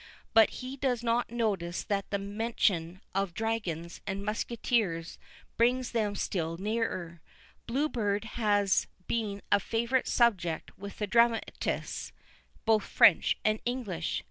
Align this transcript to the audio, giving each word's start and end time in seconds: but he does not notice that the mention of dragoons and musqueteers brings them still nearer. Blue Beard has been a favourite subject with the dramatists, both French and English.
but 0.33 0.49
he 0.63 0.75
does 0.75 1.03
not 1.03 1.29
notice 1.29 1.83
that 1.83 2.09
the 2.09 2.17
mention 2.17 3.01
of 3.13 3.35
dragoons 3.35 4.01
and 4.07 4.25
musqueteers 4.25 5.19
brings 5.57 5.91
them 5.91 6.15
still 6.15 6.57
nearer. 6.57 7.21
Blue 7.67 7.87
Beard 7.87 8.23
has 8.23 8.87
been 9.05 9.43
a 9.51 9.59
favourite 9.59 10.07
subject 10.07 10.75
with 10.75 10.97
the 10.97 11.05
dramatists, 11.05 12.13
both 12.65 12.81
French 12.83 13.37
and 13.45 13.59
English. 13.63 14.19